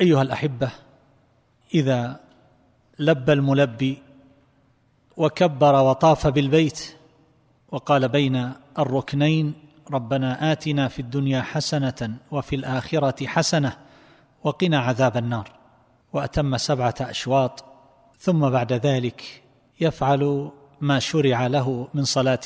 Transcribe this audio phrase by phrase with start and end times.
[0.00, 0.70] أيها الأحبة
[1.74, 2.20] إذا
[2.98, 4.02] لبى الملبي
[5.16, 6.96] وكبر وطاف بالبيت
[7.68, 9.54] وقال بين الركنين
[9.90, 13.76] ربنا آتنا في الدنيا حسنة وفي الآخرة حسنة
[14.44, 15.50] وقنا عذاب النار.
[16.12, 17.64] وأتم سبعة أشواط
[18.18, 19.42] ثم بعد ذلك
[19.80, 20.50] يفعل
[20.80, 22.40] ما شرع له من صلاة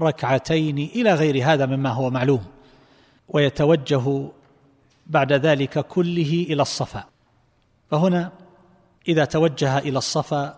[0.00, 2.44] ركعتين إلى غير هذا مما هو معلوم
[3.28, 4.28] ويتوجه
[5.06, 7.04] بعد ذلك كله إلى الصفا.
[7.90, 8.32] فهنا
[9.08, 10.56] إذا توجه إلى الصفا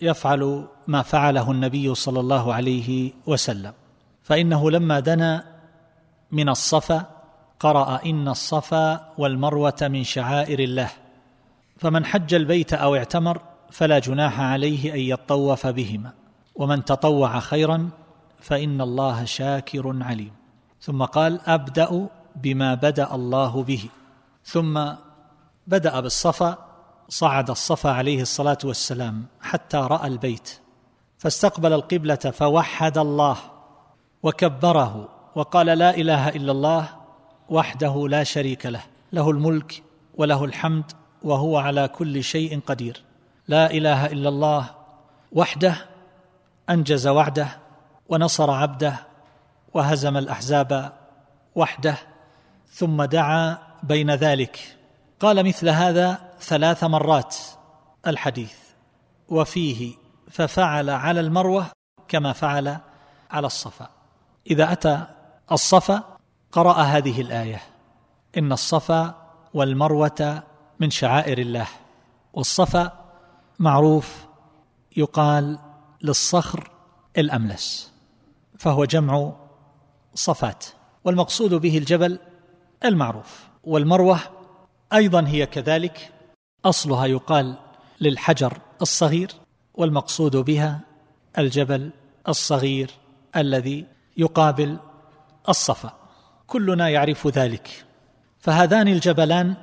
[0.00, 3.72] يفعل ما فعله النبي صلى الله عليه وسلم.
[4.22, 5.44] فإنه لما دنا
[6.32, 7.06] من الصفا
[7.60, 10.90] قرأ إن الصفا والمروة من شعائر الله.
[11.78, 16.12] فمن حج البيت أو اعتمر فلا جناح عليه أن يطوف بهما.
[16.54, 17.90] ومن تطوع خيرا
[18.40, 20.32] فإن الله شاكر عليم.
[20.80, 23.88] ثم قال أبدأ بما بدأ الله به.
[24.44, 24.84] ثم
[25.66, 26.58] بدأ بالصفا
[27.08, 30.60] صعد الصفا عليه الصلاة والسلام حتى رأى البيت
[31.18, 33.36] فاستقبل القبلة فوحد الله
[34.22, 36.88] وكبره وقال لا إله إلا الله
[37.48, 39.82] وحده لا شريك له له الملك
[40.14, 43.02] وله الحمد وهو على كل شيء قدير.
[43.48, 44.70] لا إله إلا الله
[45.32, 45.74] وحده
[46.70, 47.48] أنجز وعده
[48.08, 48.94] ونصر عبده
[49.74, 50.92] وهزم الأحزاب
[51.54, 52.11] وحده
[52.72, 54.76] ثم دعا بين ذلك.
[55.20, 57.36] قال مثل هذا ثلاث مرات
[58.06, 58.54] الحديث.
[59.28, 59.94] وفيه
[60.30, 61.66] ففعل على المروة
[62.08, 62.78] كما فعل
[63.30, 63.88] على الصفا.
[64.50, 65.06] إذا أتى
[65.52, 66.02] الصفا
[66.52, 67.62] قرأ هذه الآية.
[68.38, 69.14] إن الصفا
[69.54, 70.42] والمروة
[70.80, 71.68] من شعائر الله.
[72.32, 72.92] والصفا
[73.58, 74.26] معروف
[74.96, 75.58] يقال
[76.02, 76.70] للصخر
[77.18, 77.92] الأملس.
[78.58, 79.32] فهو جمع
[80.14, 80.64] صفات.
[81.04, 82.18] والمقصود به الجبل
[82.84, 84.18] المعروف والمروة
[84.92, 86.12] أيضا هي كذلك.
[86.64, 87.54] أصلها يقال
[88.00, 89.32] للحجر الصغير
[89.74, 90.80] والمقصود بها
[91.38, 91.90] الجبل
[92.28, 92.90] الصغير
[93.36, 94.78] الذي يقابل
[95.48, 95.92] الصفا.
[96.46, 97.84] كلنا يعرف ذلك.
[98.38, 99.54] فهذان الجبلان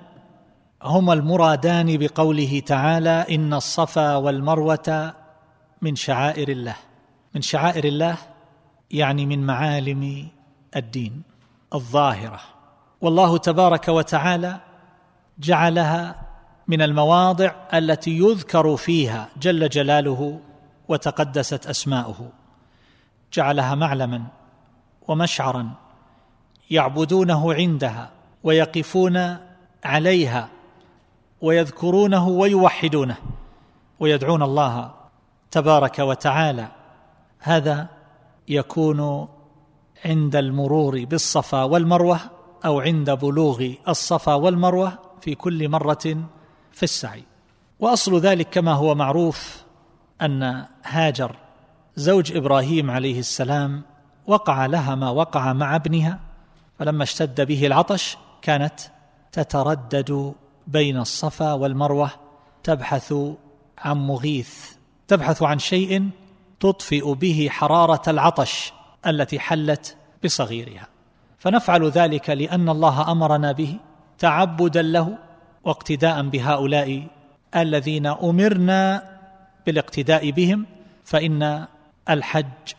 [0.83, 5.13] هما المرادان بقوله تعالى إن الصفا والمروة
[5.81, 6.75] من شعائر الله.
[7.35, 8.17] من شعائر الله
[8.91, 10.27] يعني من معالم
[10.75, 11.21] الدين
[11.73, 12.58] الظاهرة.
[13.01, 14.59] والله تبارك وتعالى
[15.39, 16.15] جعلها
[16.67, 20.39] من المواضع التي يذكر فيها جل جلاله
[20.87, 22.29] وتقدست أسماؤه.
[23.33, 24.23] جعلها معلما
[25.07, 25.69] ومشعرا
[26.71, 28.09] يعبدونه عندها
[28.43, 29.37] ويقفون
[29.83, 30.49] عليها
[31.41, 33.17] ويذكرونه ويوحدونه
[33.99, 34.91] ويدعون الله
[35.51, 36.67] تبارك وتعالى.
[37.39, 37.87] هذا
[38.47, 39.27] يكون
[40.05, 42.19] عند المرور بالصفا والمروة
[42.65, 46.17] أو عند بلوغ الصفا والمروة في كل مرة
[46.71, 47.23] في السعي.
[47.79, 49.63] وأصل ذلك كما هو معروف
[50.21, 51.35] أن هاجر
[51.95, 53.81] زوج إبراهيم عليه السلام
[54.27, 56.19] وقع لها ما وقع مع ابنها
[56.79, 58.79] فلما اشتد به العطش كانت
[59.31, 60.33] تتردد
[60.67, 62.11] بين الصفا والمروة
[62.63, 63.13] تبحث
[63.77, 66.09] عن مغيث تبحث عن شيء
[66.59, 68.73] تطفئ به حرارة العطش
[69.07, 70.87] التي حلت بصغيرها.
[71.39, 73.77] فنفعل ذلك لأن الله أمرنا به
[74.17, 75.17] تعبدا له
[75.63, 77.07] واقتداء بهؤلاء
[77.55, 79.03] الذين أمرنا
[79.65, 80.65] بالاقتداء بهم
[81.03, 81.65] فإن
[82.09, 82.73] الحج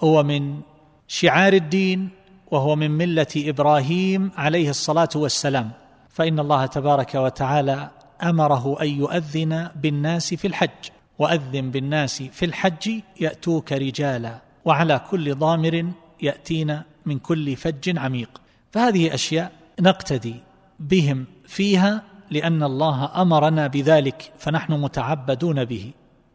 [0.00, 0.60] هو من
[1.08, 2.10] شعار الدين
[2.50, 5.70] وهو من ملة إبراهيم عليه الصلاة والسلام.
[6.08, 7.90] فإن الله تبارك وتعالى
[8.22, 15.92] أمره أن يؤذن بالناس في الحج وأذن بالناس في الحج يأتوك رجالا وعلى كل ضامر
[16.22, 18.40] ياتين من كل فج عميق.
[18.70, 20.34] فهذه أشياء نقتدي
[20.80, 25.90] بهم فيها لأن الله أمرنا بذلك فنحن متعبدون به.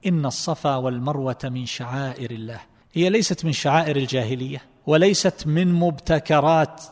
[0.06, 2.60] إن الصفا والمروة من شعائر الله.
[2.94, 6.84] هي ليست من شعائر الجاهلية وليست من مبتكرات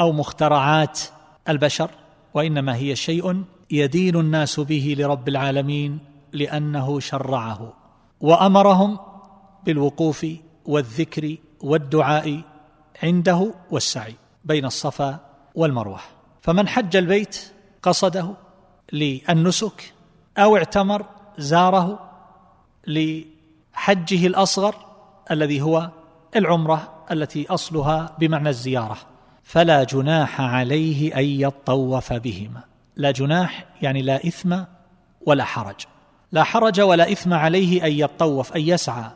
[0.00, 1.00] أو مخترعات
[1.48, 1.90] البشر
[2.34, 5.98] وإنما هي شيء يدين الناس به لرب العالمين
[6.32, 7.72] لأنه شرعه.
[8.20, 8.98] وأمرهم
[9.64, 10.26] بالوقوف
[10.66, 12.40] والذكر والدعاء
[13.02, 14.14] عنده والسعي
[14.44, 15.18] بين الصفا
[15.54, 16.00] والمروة.
[16.42, 17.52] فمن حج البيت
[17.82, 18.34] قصده
[18.92, 19.92] للنسك
[20.38, 21.06] أو اعتمر
[21.38, 22.10] زاره
[22.86, 24.74] لحجه الأصغر
[25.30, 25.90] الذي هو
[26.36, 28.96] العمرة التي أصلها بمعنى الزيارة.
[29.42, 32.60] فلا جناح عليه أن يطوف بهما.
[32.96, 34.56] لا جناح يعني لا إثم
[35.26, 35.86] ولا حرج.
[36.32, 39.10] لا حرج ولا إثم عليه أن يطوف أن يسعى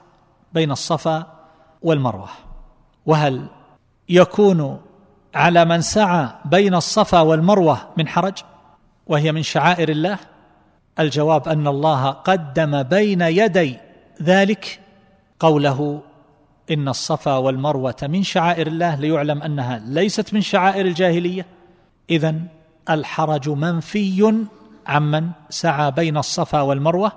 [0.52, 1.32] بين الصفا
[1.82, 2.28] والمروة.
[3.06, 3.46] وهل
[4.08, 4.80] يكون
[5.34, 8.38] على من سعى بين الصفا والمروة من حرج
[9.06, 10.18] وهي من شعائر الله؟
[10.98, 13.76] الجواب أن الله قدم بين يدي
[14.22, 14.80] ذلك
[15.40, 16.02] قوله
[16.70, 21.46] إن الصفا والمروة من شعائر الله ليعلم أنها ليست من شعائر الجاهلية.
[22.10, 22.34] اذا
[22.90, 24.44] الحرج منفي
[24.86, 27.12] عمن سعى بين الصفا والمروة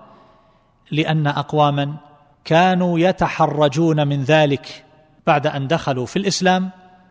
[0.92, 1.96] لأن أقواما
[2.46, 4.87] كانوا يتحرجون من ذلك.
[5.28, 6.70] بعد أن دخلوا في الإسلام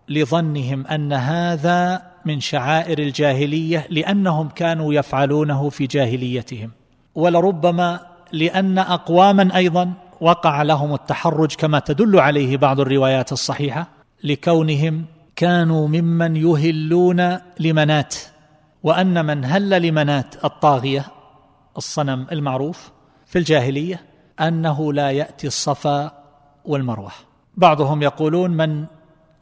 [0.09, 6.71] لظنهم أن هذا من شعائر الجاهلية لأنهم كانوا يفعلونه في جاهليتهم.
[7.15, 8.01] ولربما
[8.33, 13.89] لأن أقواما أيضا وقع لهم التحرج كما تدل عليه بعض الروايات الصحيحة
[14.25, 15.05] لكونهم
[15.37, 18.15] كانوا ممن يهلون لمنات
[18.83, 21.05] وأن من هل لمنات الطاغية
[21.77, 22.91] الصنم المعروف
[23.27, 24.01] في الجاهلية
[24.41, 26.13] أنه لا يأتي الصفا
[26.65, 27.13] والمروة.
[27.57, 28.85] بعضهم يقولون من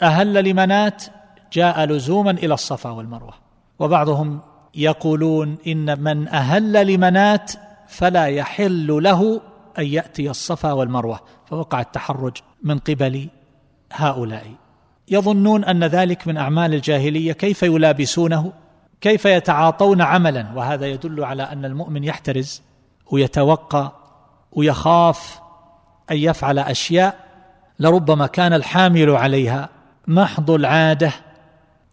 [0.02, 1.04] أهل لمنات
[1.52, 3.34] جاء لزوما إلى الصفا والمروة
[3.78, 4.40] وبعضهم
[4.74, 7.52] يقولون إن من أهل لمنات
[7.88, 9.40] فلا يحل له
[9.78, 13.28] أن يأتي الصفا والمروة فوقع التحرج من قبل
[13.92, 14.46] هؤلاء.
[15.08, 18.52] يظنون أن ذلك من أعمال الجاهلية كيف يلابسونه؟
[19.00, 22.62] كيف يتعاطون عملا؟ وهذا يدل على أن المؤمن يحترز
[23.10, 23.92] ويتوقى
[24.52, 25.40] ويخاف
[26.10, 27.23] أن يفعل أشياء
[27.78, 29.68] لربما كان الحامل عليها
[30.06, 31.12] محض العادة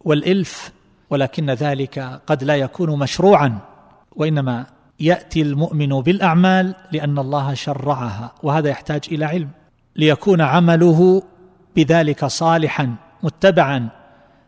[0.00, 0.72] والإلف
[1.10, 3.58] ولكن ذلك قد لا يكون مشروعا
[4.16, 4.66] وإنما
[5.00, 9.50] يأتي المؤمن بالأعمال لأن الله شرعها وهذا يحتاج إلى علم.
[9.96, 11.22] ليكون عمله
[11.76, 13.88] بذلك صالحا متبعا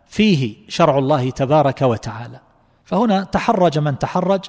[0.07, 2.41] فيه شرع الله تبارك وتعالى.
[2.85, 4.45] فهنا تحرج من تحرج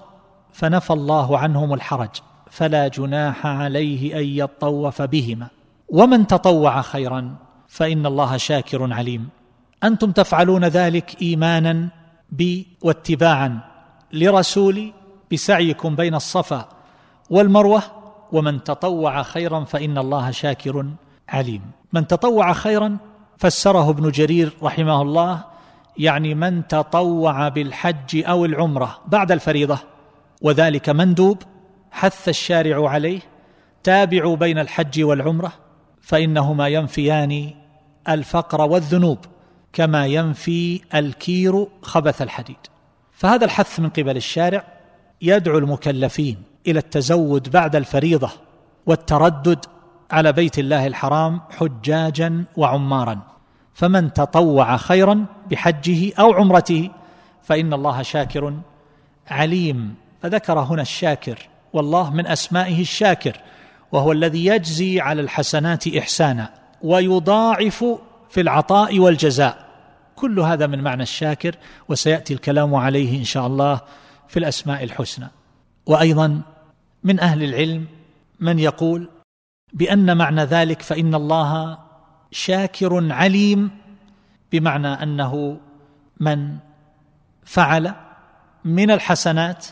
[0.54, 2.10] فنفى الله عنهم الحرج
[2.52, 5.48] فلا جناح عليه أن يطوف بهما.
[5.90, 7.36] ومن تطوع خيرا
[7.68, 9.30] فإن الله شاكر عليم.
[9.84, 11.90] أنتم تفعلون ذلك ايمانا
[12.30, 13.60] بي واتباعا
[14.14, 14.94] لرسولي
[15.32, 16.70] بسعيكم بين الصفا
[17.30, 17.84] والمروة.
[18.32, 20.86] ومن تطوع خيرا فإن الله شاكر
[21.30, 21.62] عليم.
[21.94, 22.98] من تطوع خيرا
[23.38, 25.44] فسره ابن جرير رحمه الله
[25.98, 29.80] يعني من تطوع بالحج أو العمرة بعد الفريضة.
[30.42, 31.38] وذلك مندوب
[31.92, 33.20] حث الشارع عليه
[33.84, 35.65] تابعوا بين الحج والعمرة.
[36.06, 37.54] فإنهما ينفيان
[38.10, 39.18] الفقر والذنوب
[39.74, 42.58] كما ينفي الكير خبث الحديد.
[43.12, 44.64] فهذا الحث من قبل الشارع
[45.22, 46.38] يدعو المكلفين
[46.68, 48.30] إلى التزود بعد الفريضة
[48.86, 49.66] والتردد
[50.12, 53.20] على بيت الله الحرام حجاجا وعمارا.
[53.74, 56.90] فمن تطوع خيرا بحجه أو عمرته
[57.44, 58.54] فإن الله شاكر
[59.28, 59.96] عليم.
[60.22, 63.40] فذكر هنا الشاكر والله من أسمائه الشاكر.
[63.96, 67.86] وهو الذي يجزي على الحسنات إحسانا ويضاعف
[68.30, 69.66] في العطاء والجزاء.
[70.16, 71.56] كل هذا من معنى الشاكر
[71.90, 73.82] وسيأتي الكلام عليه إن شاء الله
[74.28, 75.28] في الأسماء الحسنى.
[75.86, 76.42] وأيضا
[77.04, 77.86] من أهل العلم
[78.40, 79.10] من يقول
[79.74, 81.78] بأن معنى ذلك فإن الله
[82.32, 83.72] شاكر عليم
[84.52, 85.58] بمعنى أنه
[86.20, 86.58] من
[87.46, 87.94] فعل
[88.66, 89.66] من الحسنات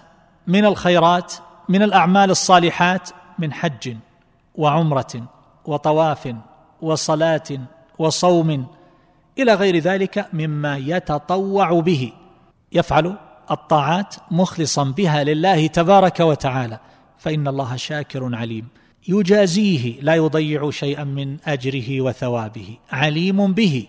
[0.48, 1.34] من الخيرات
[1.70, 3.10] من الأعمال الصالحات
[3.40, 3.98] من حج.
[4.56, 5.28] وعمرة
[5.66, 6.36] وطواف
[6.82, 7.44] وصلاة
[8.00, 8.68] وصوم
[9.40, 12.12] إلى غير ذلك مما يتطوع به.
[12.72, 13.18] يفعل
[13.52, 16.80] الطاعات مخلصا بها لله تبارك وتعالى.
[17.18, 18.68] فإن الله شاكر عليم.
[19.08, 22.78] يجازيه لا يضيع شيئا من أجره وثوابه.
[22.92, 23.88] عليم به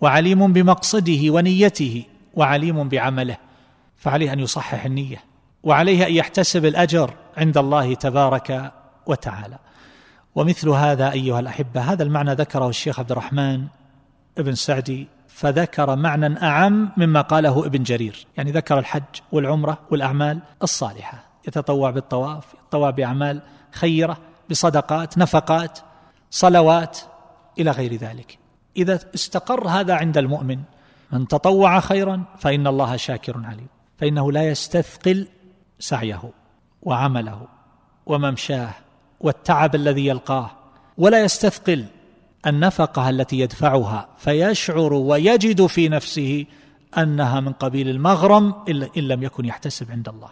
[0.00, 2.02] وعليم بمقصده ونيته
[2.34, 3.36] وعليم بعمله.
[3.96, 5.24] فعليه أن يصحح النية
[5.62, 8.72] وعليه أن يحتسب الأجر عند الله تبارك
[9.06, 9.58] وتعالى.
[10.34, 13.66] ومثل هذا أيها الأحبة هذا المعنى ذكره الشيخ عبد الرحمن
[14.38, 21.24] ابن سعدي فذكر معنى أعم مما قاله ابن جرير يعني ذكر الحج والعمرة والأعمال الصالحة
[21.48, 24.18] يتطوع بالطواف يتطوع بأعمال خيرة
[24.50, 25.78] بصدقات نفقات
[26.30, 26.98] صلوات
[27.58, 28.38] إلى غير ذلك.
[28.76, 30.58] إذا استقر هذا عند المؤمن
[31.12, 33.66] من تطوع خيرا فإن الله شاكر عليم
[33.98, 35.28] فإنه لا يستثقل
[35.78, 36.22] سعيه
[36.82, 37.46] وعمله
[38.06, 38.74] وممشاه
[39.22, 40.50] والتعب الذي يلقاه
[40.98, 41.84] ولا يستثقل
[42.46, 46.46] النفقة التي يدفعها فيشعر ويجد في نفسه
[46.98, 50.28] أنها من قبيل المغرم إن لم يكن يحتسب عند الله.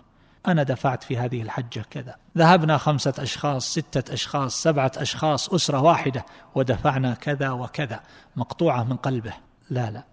[0.49, 2.15] أنا دفعت في هذه الحجة كذا.
[2.39, 8.01] ذهبنا خمسة أشخاص ستة أشخاص سبعة أشخاص أسرة واحدة ودفعنا كذا وكذا.
[8.37, 9.33] مقطوعة من قلبه.
[9.71, 10.05] لا لا.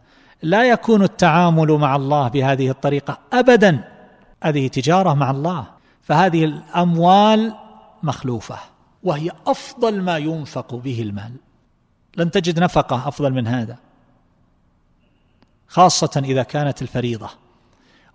[0.41, 3.83] لا يكون التعامل مع الله بهذه الطريقة أبدا.
[4.43, 5.65] هذه تجارة مع الله.
[6.01, 7.53] فهذه الأموال
[8.07, 8.59] مخلوفة
[9.03, 11.31] وهي أفضل ما ينفق به المال.
[12.17, 13.77] لن تجد نفقة أفضل من هذا.
[15.67, 17.29] خاصة إذا كانت الفريضة.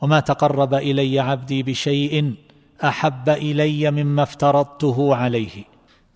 [0.00, 2.34] وما تقرب إلي عبدي بشيء
[2.84, 5.64] أحب إلي مما افترضته عليه.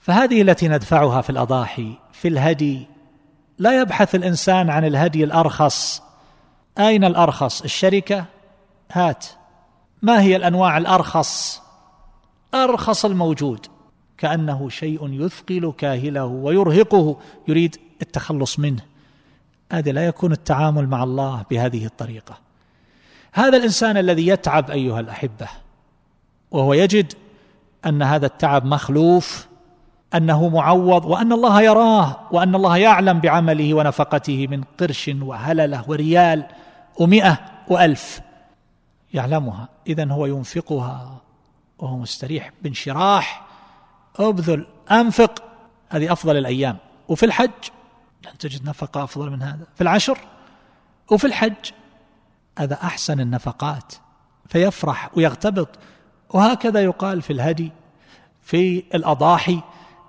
[0.01, 2.87] فهذه التي ندفعها في الأضاحي في الهدي
[3.59, 6.03] لا يبحث الإنسان عن الهدي الأرخص.
[6.79, 8.25] أين الأرخص؟ الشركة؟
[8.93, 9.27] هات.
[10.03, 11.63] ما هي الأنواع الأرخص؟
[12.55, 13.67] أرخص الموجود
[14.19, 17.17] كأنه شيء يثقل كاهله ويرهقه
[17.49, 18.83] يريد التخلص منه.
[19.73, 22.39] هذا لا يكون التعامل مع الله بهذه الطريقة.
[23.33, 25.49] هذا الإنسان الذي يتعب أيها الأحبة
[26.51, 27.13] وهو يجد
[27.87, 29.47] أن هذا التعب مخلوف
[30.15, 36.47] أنه معوض وأن الله يراه وأن الله يعلم بعمله ونفقته من قرش وهللة وريال
[37.01, 37.39] ومئة
[37.69, 38.21] وألف.
[39.15, 41.26] يعلمها إذا هو ينفقها.
[41.79, 43.47] وهو مستريح بانشراح
[44.17, 45.43] أبذل أنفق.
[45.89, 46.77] هذه أفضل الأيام.
[47.09, 47.51] وفي الحج
[48.27, 49.67] لن تجد نفقة أفضل من هذا.
[49.75, 50.19] في العشر
[51.11, 51.71] وفي الحج
[52.59, 53.95] هذا أحسن النفقات.
[54.49, 55.69] فيفرح ويغتبط.
[56.31, 57.73] وهكذا يقال في الهدي
[58.43, 59.61] في الأضاحي.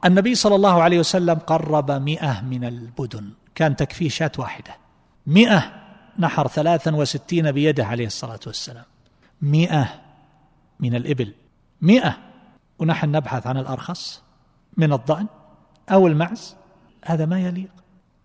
[0.05, 3.29] النبي صلى الله عليه وسلم قرب مئة من البدن.
[3.55, 4.75] كان تكفيه شاة واحدة.
[5.27, 5.73] مئة
[6.19, 8.85] نحر ثلاثا وستين بيده عليه الصلاة والسلام.
[9.41, 10.01] مئة
[10.79, 11.33] من الإبل.
[11.81, 12.17] مئة.
[12.79, 14.23] ونحن نبحث عن الأرخص
[14.77, 15.27] من الضأن
[15.91, 16.55] أو المعز.
[17.05, 17.71] هذا ما يليق.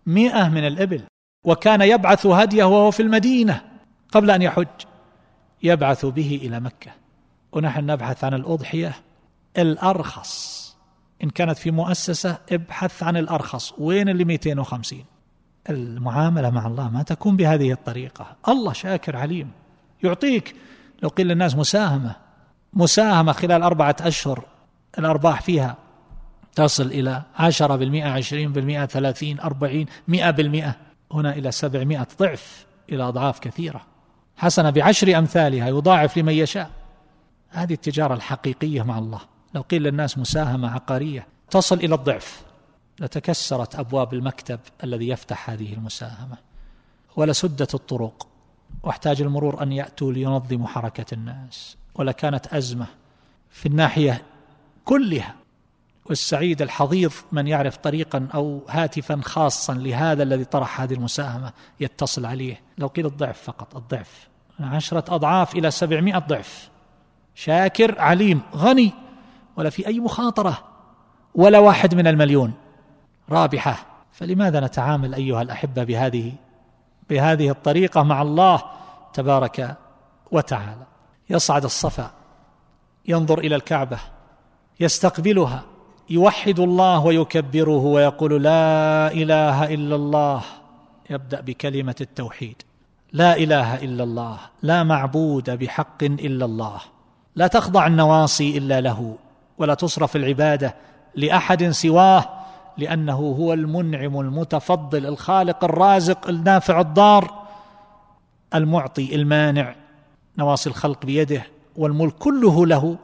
[0.05, 1.03] مئة من الإبل.
[1.45, 3.61] وكان يبعث هديه وهو في المدينة
[4.11, 4.67] قبل أن يحج.
[5.63, 6.91] يبعث به إلى مكة.
[7.51, 8.95] ونحن نبحث عن الأضحية
[9.57, 10.63] الأرخص.
[11.23, 13.73] إن كانت في مؤسسة ابحث عن الأرخص.
[13.77, 15.05] وين اللي 250
[15.69, 18.35] المعاملة مع الله ما تكون بهذه الطريقة.
[18.47, 19.51] الله شاكر عليم.
[20.03, 20.55] يعطيك.
[21.03, 22.22] لو قيل للناس مساهمة.
[22.73, 24.45] مساهمة خلال أربعة أشهر
[24.99, 25.77] الأرباح فيها
[26.55, 30.75] تصل إلى عشرة بالمئة عشرين بالمئة ثلاثين أربعين مئة بالمئة.
[31.11, 33.81] هنا إلى سبعمائة ضعف إلى أضعاف كثيرة.
[34.37, 36.69] حسنة بعشر أمثالها يضاعف لمن يشاء.
[37.49, 39.19] هذه التجارة الحقيقية مع الله.
[39.53, 42.41] لو قيل للناس مساهمة عقارية تصل إلى الضعف.
[42.99, 46.37] لتكسرت أبواب المكتب الذي يفتح هذه المساهمة.
[47.15, 48.27] ولسدت الطرق
[48.83, 51.77] واحتاج المرور أن يأتوا لينظموا حركة الناس.
[51.95, 52.85] ولكانت أزمة
[53.49, 54.21] في الناحية
[54.85, 55.35] كلها.
[56.05, 62.61] والسعيد الحظيظ من يعرف طريقا أو هاتفا خاصا لهذا الذي طرح هذه المساهمة يتصل عليه.
[62.77, 64.27] لو قيل الضعف فقط الضعف.
[64.59, 66.69] عشرة أضعاف إلى سبعمائة ضعف.
[67.35, 68.91] شاكر عليم غني.
[69.57, 70.63] ولا في أي مخاطرة.
[71.35, 72.53] ولا واحد من المليون.
[73.29, 73.85] رابحة.
[74.11, 76.33] فلماذا نتعامل أيها الأحبة بهذه
[77.09, 78.63] بهذه الطريقة مع الله
[79.13, 79.77] تبارك
[80.31, 80.92] وتعالى؟
[81.33, 82.11] يصعد الصفا
[83.05, 83.99] ينظر إلى الكعبة
[84.79, 85.63] يستقبلها
[86.09, 90.41] يوحد الله ويكبره ويقول لا إله إلا الله
[91.09, 92.61] يبدأ بكلمة التوحيد
[93.13, 96.81] لا إله إلا الله لا معبود بحق إلا الله
[97.35, 99.15] لا تخضع النواصي إلا له
[99.57, 100.75] ولا تصرف العبادة
[101.15, 102.25] لأحد سواه
[102.77, 107.43] لأنه هو المنعم المتفضل الخالق الرازق النافع الضار
[108.53, 109.75] المعطي المانع
[110.37, 111.43] نواصي الخلق بيده
[111.75, 112.97] والملك كله له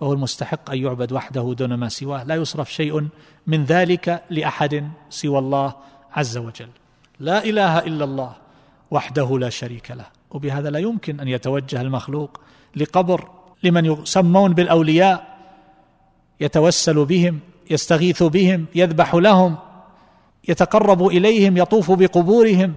[0.00, 2.24] فهو المستحق أن يعبد وحده دون ما سواه.
[2.24, 3.08] لا يصرف شيء
[3.46, 5.74] من ذلك لأحد سوى الله
[6.12, 6.68] عز وجل.
[7.20, 8.32] لا إله إلا الله
[8.90, 10.06] وحده لا شريك له.
[10.30, 12.40] وبهذا لا يمكن أن يتوجه المخلوق
[12.76, 13.28] لقبر
[13.62, 15.38] لمن يسمون بالأولياء
[16.40, 19.56] يتوسل بهم يستغيث بهم يذبح لهم
[20.48, 22.74] يتقرب إليهم يطوف بقبورهم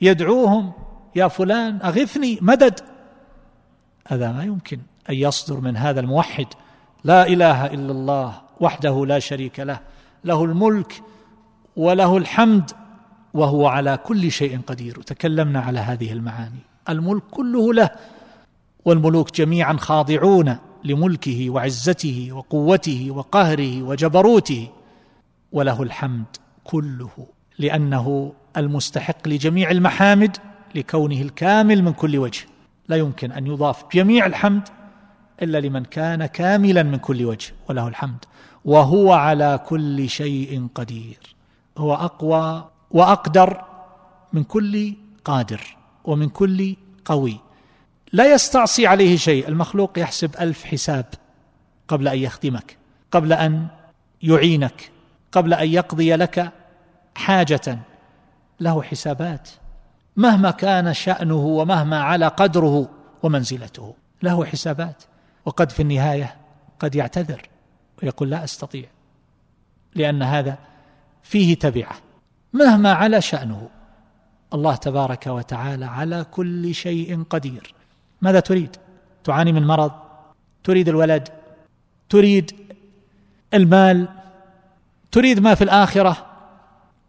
[0.00, 0.72] يدعوهم
[1.16, 2.80] يا فلان أغثني مدد
[4.08, 4.78] هذا ما يمكن
[5.10, 6.46] أن يصدر من هذا الموحد.
[7.04, 9.80] لا إله إلا الله وحده لا شريك له.
[10.24, 11.02] له الملك
[11.76, 12.70] وله الحمد
[13.34, 14.98] وهو على كل شيء قدير.
[14.98, 16.60] وتكلمنا على هذه المعاني.
[16.88, 17.90] الملك كله له
[18.84, 24.68] والملوك جميعا خاضعون لملكه وعزته وقوته وقهره وجبروته.
[25.52, 27.10] وله الحمد كله
[27.58, 30.36] لأنه المستحق لجميع المحامد
[30.74, 32.51] لكونه الكامل من كل وجه.
[32.92, 34.68] لا يمكن أن يضاف جميع الحمد
[35.42, 38.24] إلا لمن كان كاملا من كل وجه وله الحمد.
[38.64, 41.36] وهو على كل شيء قدير.
[41.78, 43.64] هو أقوى وأقدر
[44.32, 44.94] من كل
[45.24, 47.40] قادر ومن كل قوي.
[48.12, 49.48] لا يستعصي عليه شيء.
[49.48, 51.06] المخلوق يحسب ألف حساب
[51.88, 52.76] قبل أن يخدمك
[53.10, 53.66] قبل أن
[54.22, 54.90] يعينك
[55.32, 56.52] قبل أن يقضي لك
[57.14, 57.78] حاجة.
[58.60, 59.50] له حسابات.
[60.16, 62.88] مهما كان شأنه ومهما على قدره
[63.22, 63.94] ومنزلته.
[64.22, 65.02] له حسابات
[65.44, 66.36] وقد في النهاية
[66.80, 67.48] قد يعتذر
[68.02, 68.84] ويقول لا أستطيع
[69.94, 70.58] لأن هذا
[71.22, 71.94] فيه تبعة.
[72.52, 73.68] مهما على شأنه
[74.54, 77.74] الله تبارك وتعالى على كل شيء قدير.
[78.22, 78.76] ماذا تريد؟
[79.24, 79.92] تعاني من مرض؟
[80.64, 81.28] تريد الولد؟
[82.08, 82.56] تريد
[83.54, 84.08] المال؟
[85.12, 86.26] تريد ما في الآخرة؟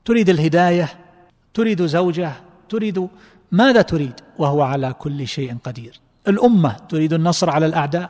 [0.06, 0.90] تريد الهداية؟
[1.54, 2.32] تريد زوجة؟
[2.74, 3.08] تريد؟
[3.51, 6.00] ماذا تريد؟ وهو على كل شيء قدير.
[6.27, 8.10] الأمة تريد النصر على الأعداء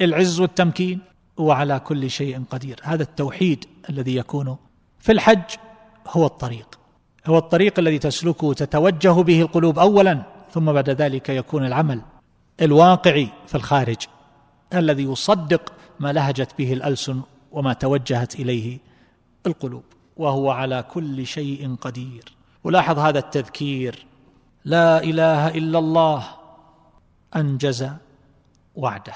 [0.00, 0.98] العز والتمكين
[1.36, 2.80] وعلى كل شيء قدير.
[2.82, 4.56] هذا التوحيد الذي يكون
[4.98, 5.48] في الحج
[6.08, 6.78] هو الطريق.
[7.26, 10.22] هو الطريق الذي تسلكه تتوجه به القلوب اولا
[10.54, 12.00] ثم بعد ذلك يكون العمل
[12.62, 13.96] الواقعي في الخارج
[14.74, 17.20] الذي يصدق ما لهجت به الألسن
[17.52, 18.78] وما توجهت إليه
[19.46, 19.84] القلوب.
[20.16, 22.24] وهو على كل شيء قدير.
[22.64, 24.06] ولاحظ هذا التذكير.
[24.64, 26.24] لا إله إلا الله.
[27.36, 27.88] أنجز
[28.74, 29.12] وعده.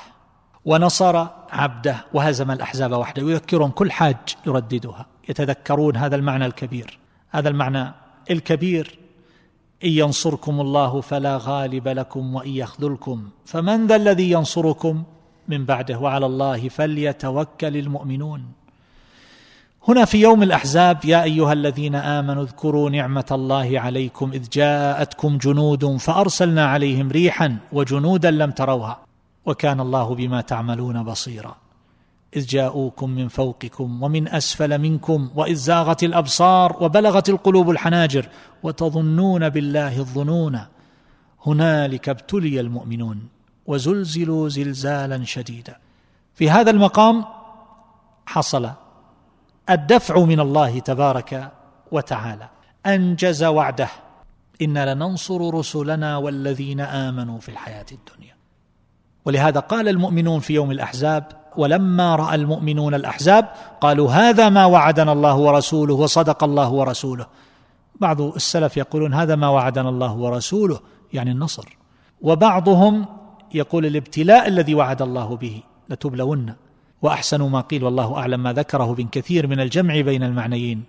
[0.64, 1.96] ونصر عبده.
[2.14, 3.22] وهزم الأحزاب وحده.
[3.22, 5.06] يذكرهم كل حاج يرددها.
[5.28, 6.98] يتذكرون هذا المعنى الكبير.
[7.30, 7.92] هذا المعنى
[8.30, 8.98] الكبير.
[9.84, 13.28] إن ينصركم الله فلا غالب لكم وإن يخذلكم.
[13.44, 15.02] فمن ذا الذي ينصركم
[15.48, 18.52] من بعده؟ وعلى الله فليتوكل المؤمنون.
[19.88, 25.96] هنا في يوم الأحزاب يا أيها الذين آمنوا اذكروا نعمة الله عليكم إذ جاءتكم جنود
[25.96, 28.98] فأرسلنا عليهم ريحا وجنودا لم تروها
[29.46, 31.56] وكان الله بما تعملون بصيرا.
[32.36, 38.28] إذ جاءوكم من فوقكم ومن أسفل منكم وإذ زاغت الأبصار وبلغت القلوب الحناجر
[38.62, 40.60] وتظنون بالله الظنون.
[41.46, 43.28] هنالك ابتلي المؤمنون
[43.66, 45.76] وزلزلوا زلزالا شديدا.
[46.34, 47.24] في هذا المقام
[48.26, 48.70] حصل
[49.70, 51.52] الدفع من الله تبارك
[51.92, 52.48] وتعالى.
[52.86, 53.88] أنجز وعده.
[54.62, 58.36] إنا لننصر رسلنا والذين آمنوا في الحياة الدنيا.
[59.24, 61.24] ولهذا قال المؤمنون في يوم الأحزاب
[61.56, 63.48] ولما رأى المؤمنون الأحزاب
[63.80, 67.26] قالوا هذا ما وعدنا الله ورسوله وصدق الله ورسوله.
[68.00, 70.80] بعض السلف يقولون هذا ما وعدنا الله ورسوله
[71.12, 71.76] يعني النصر.
[72.20, 73.06] وبعضهم
[73.54, 76.54] يقول الابتلاء الذي وعد الله به لتبلون.
[77.02, 80.84] وأحسن ما قيل والله أعلم ما ذكره ابن كثير من الجمع بين المعنيين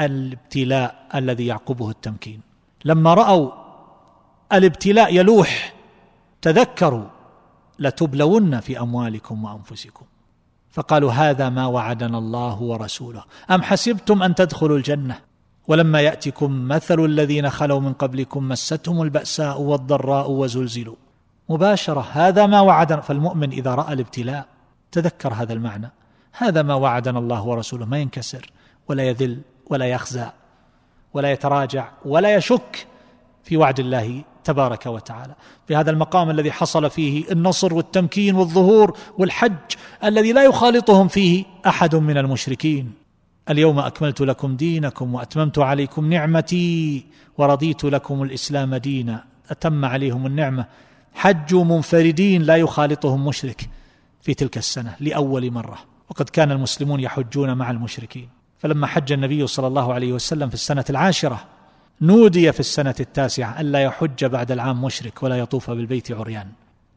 [0.00, 2.40] الابتلاء الذي يعقبه التمكين.
[2.84, 3.50] لما رأوا
[4.52, 5.74] الابتلاء يلوح
[6.42, 7.04] تذكروا
[7.78, 10.06] لتبلون في أموالكم وأنفسكم.
[10.70, 13.24] فقالوا هذا ما وعدنا الله ورسوله.
[13.50, 15.18] أم حسبتم أن تدخلوا الجنة؟
[15.68, 20.96] ولما يأتكم مثل الذين خلوا من قبلكم مستهم البأساء والضراء وزلزلوا.
[21.48, 23.00] مباشرة هذا ما وعدنا.
[23.00, 24.51] فالمؤمن إذا رأى الابتلاء
[24.92, 25.90] تذكر هذا المعنى.
[26.38, 28.50] هذا ما وعدنا الله ورسوله ما ينكسر
[28.88, 30.26] ولا يذل ولا يخزى
[31.14, 32.86] ولا يتراجع ولا يشك
[33.44, 35.34] في وعد الله تبارك وتعالى.
[35.66, 39.52] في هذا المقام الذي حصل فيه النصر والتمكين والظهور والحج
[40.04, 42.92] الذي لا يخالطهم فيه أحد من المشركين.
[43.50, 47.04] اليوم أكملت لكم دينكم وأتممت عليكم نعمتي
[47.38, 49.24] ورضيت لكم الإسلام دينا.
[49.50, 50.66] أتم عليهم النعمة.
[51.14, 53.68] حجوا منفردين لا يخالطهم مشرك.
[54.22, 55.78] في تلك السنة لأول مرة
[56.10, 58.28] وقد كان المسلمون يحجون مع المشركين.
[58.58, 61.44] فلما حج النبي صلى الله عليه وسلم في السنة العاشرة
[62.00, 66.46] نودي في السنة التاسعة الا يحج بعد العام مشرك ولا يطوف بالبيت عريان.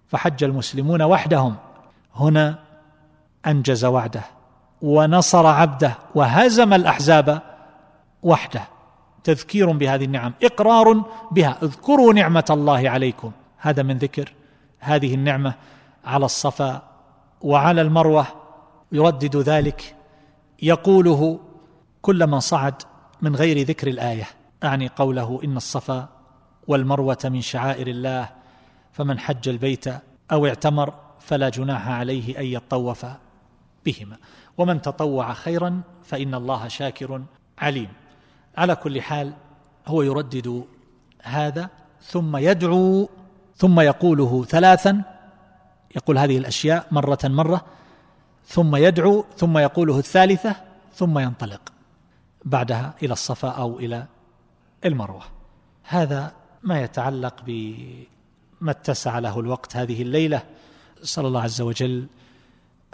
[0.07, 1.55] فحج المسلمون وحدهم.
[2.15, 2.59] هنا
[3.47, 4.23] أنجز وعده
[4.81, 7.41] ونصر عبده وهزم الأحزاب
[8.23, 8.61] وحده.
[9.23, 13.31] تذكير بهذه النعم إقرار بها اذكروا نعمة الله عليكم.
[13.57, 14.33] هذا من ذكر
[14.79, 15.53] هذه النعمة
[16.05, 16.94] على الصفا
[17.41, 18.27] وعلى المروة
[18.91, 19.95] يردد ذلك
[20.61, 21.39] يقوله
[22.01, 22.73] كل من صعد
[23.21, 24.27] من غير ذكر الآية
[24.63, 26.09] أعني قوله إن الصفا
[26.67, 28.29] والمروة من شعائر الله
[28.91, 29.85] فمن حج البيت
[30.31, 33.05] أو اعتمر فلا جناح عليه أن يطوف
[33.85, 34.17] بهما
[34.57, 37.21] ومن تطوع خيرا فإن الله شاكر
[37.57, 37.89] عليم
[38.57, 39.33] على كل حال
[39.87, 40.63] هو يردد
[41.23, 41.69] هذا
[42.01, 43.09] ثم يدعو
[43.55, 45.14] ثم يقوله ثلاثا
[45.95, 47.65] يقول هذه الأشياء مرة مرة
[48.47, 50.55] ثم يدعو ثم يقوله الثالثة
[50.93, 51.61] ثم ينطلق
[52.45, 54.05] بعدها إلى الصفا أو إلى
[54.85, 55.23] المروة.
[55.83, 60.43] هذا ما يتعلق بما اتسع له الوقت هذه الليلة.
[61.03, 62.07] صلى الله عز وجل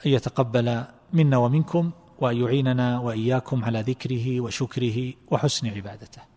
[0.06, 0.84] أن يتقبل
[1.14, 6.31] منا ومنكم وأن يعيننا وإياكم على ذكره وشكره وحسن عبادته.